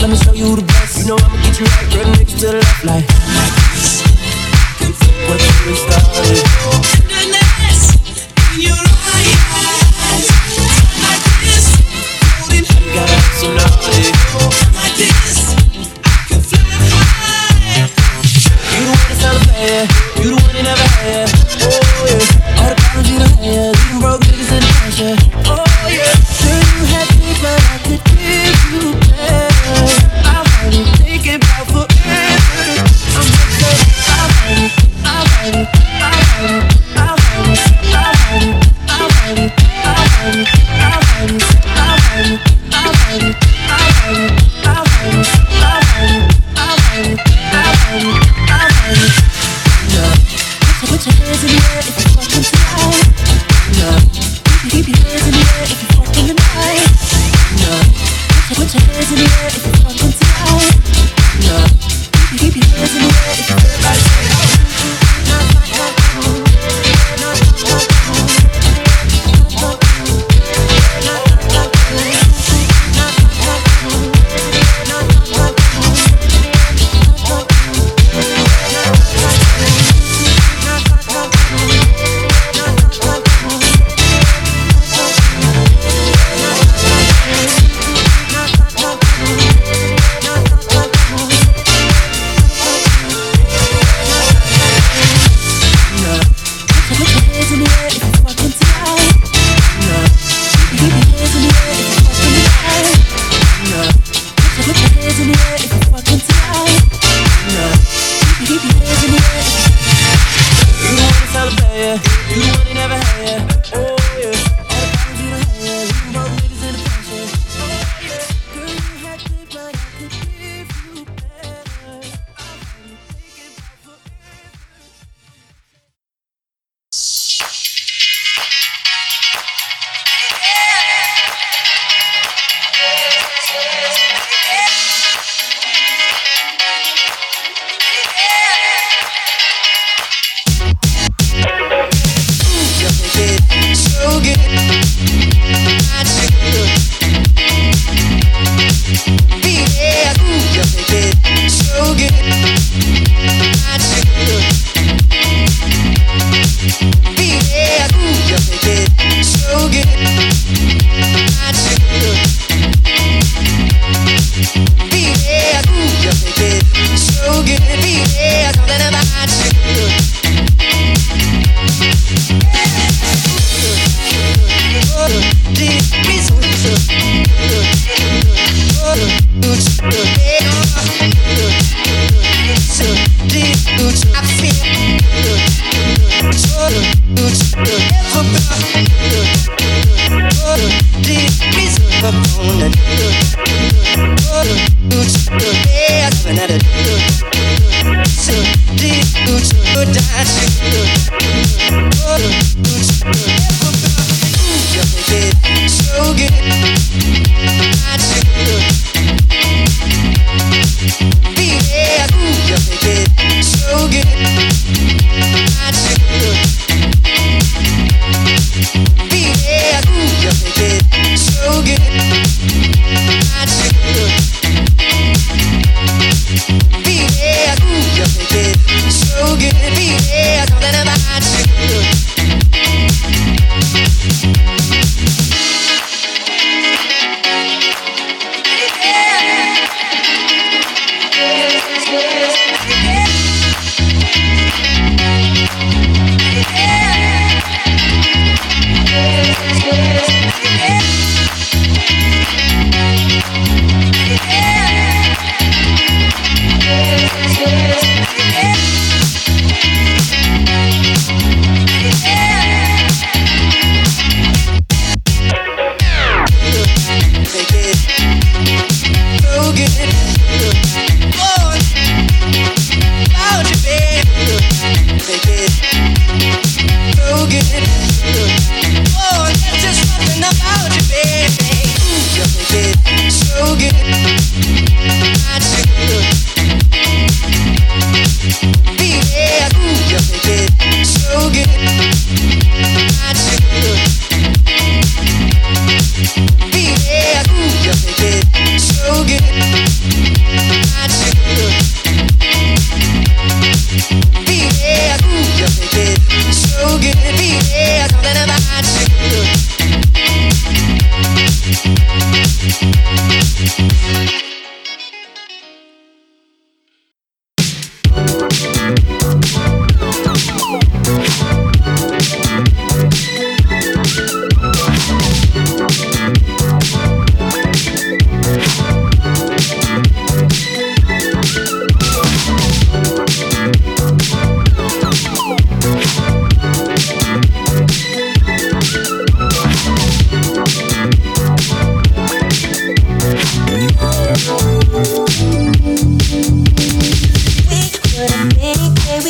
[0.00, 0.98] let me show you the best.
[1.00, 3.71] You know I'ma get you right, girl, next to the left, like.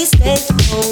[0.05, 0.92] Thank you.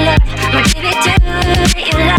[0.06, 0.24] love.
[0.74, 1.12] Give it to
[1.76, 2.19] me, love.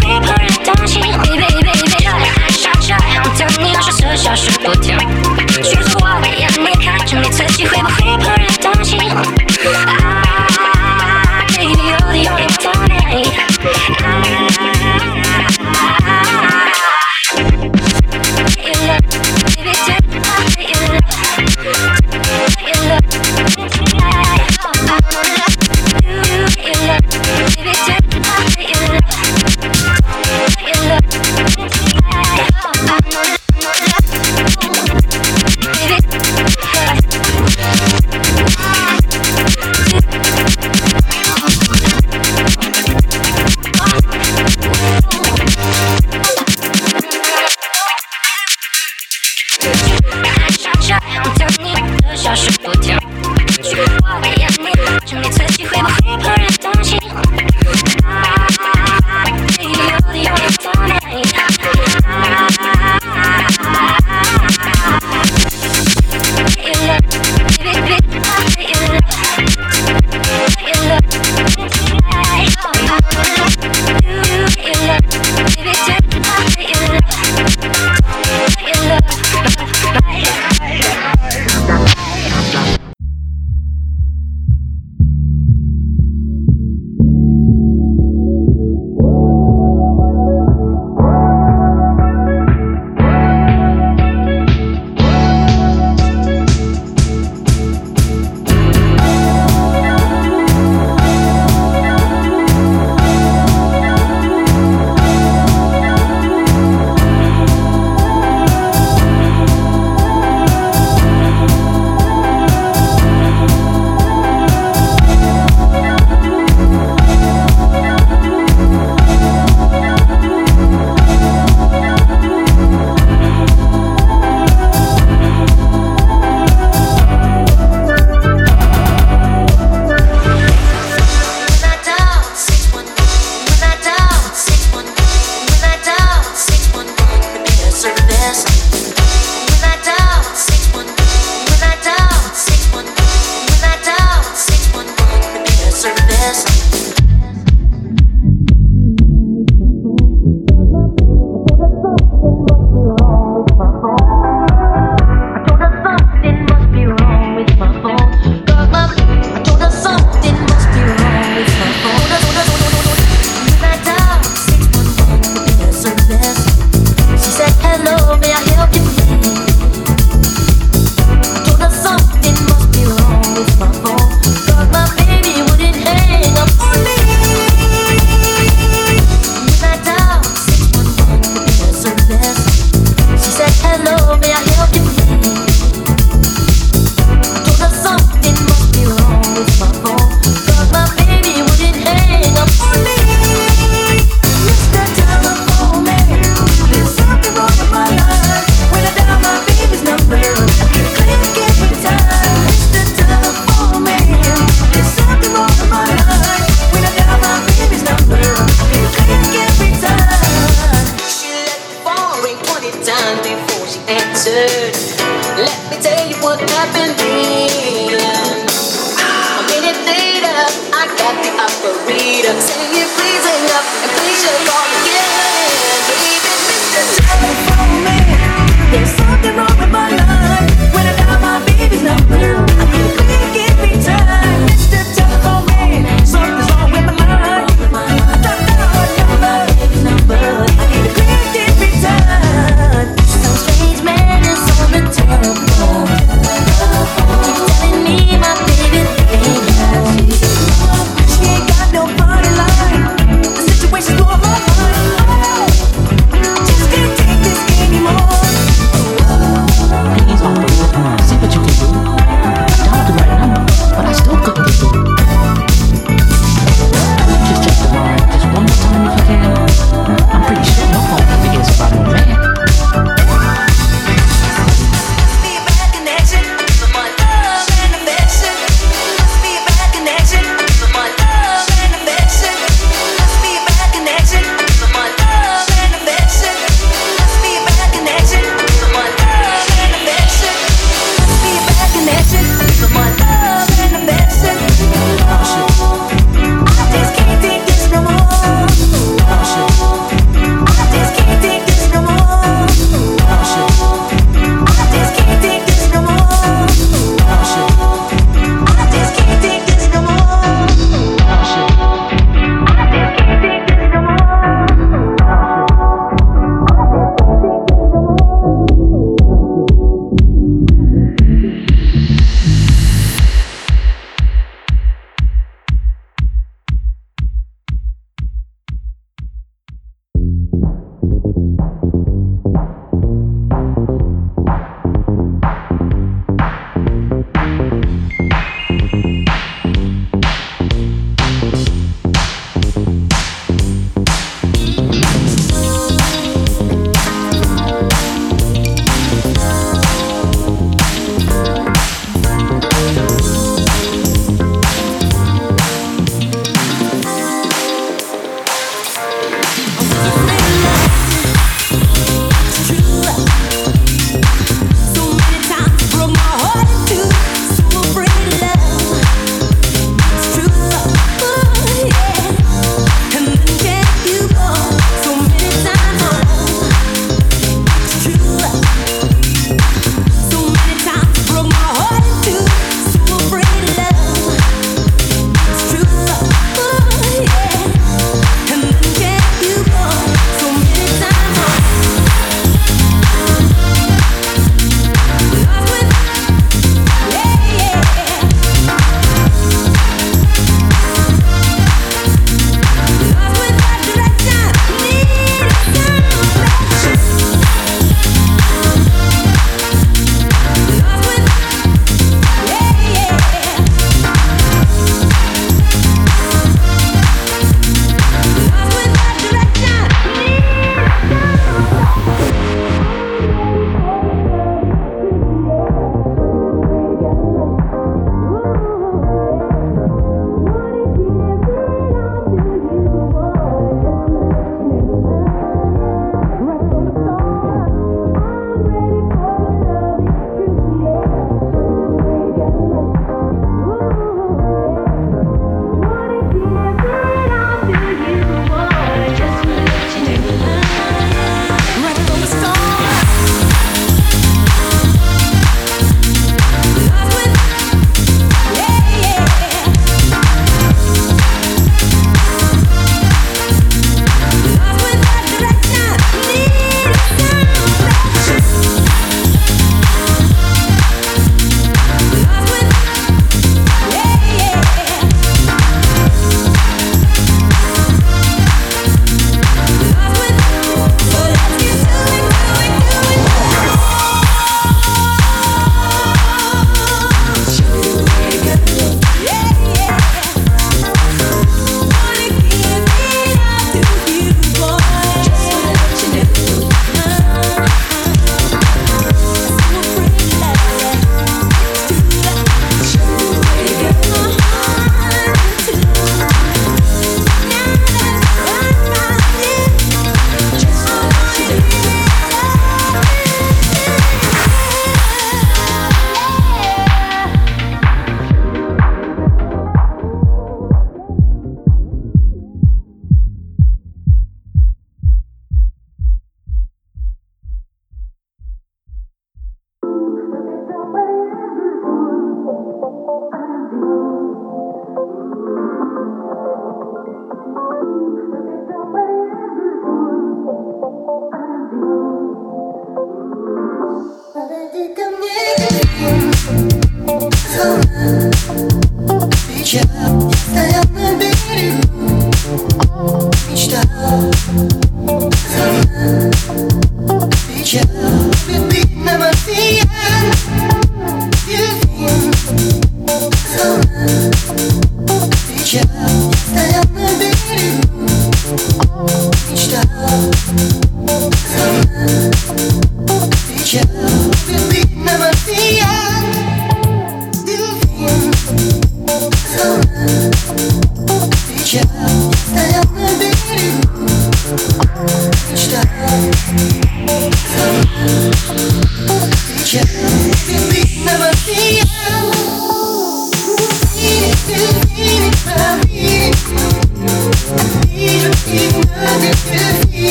[4.31, 5.00] 下许多。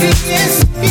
[0.00, 0.89] Yes.